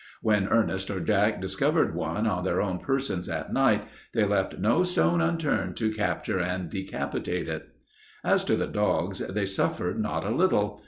[0.23, 3.85] When Ernest or Jack discovered one on their own persons at night
[4.15, 7.67] they left no stone unturned to capture and decapitate it.
[8.23, 10.79] As to the dogs, they suffered not a little.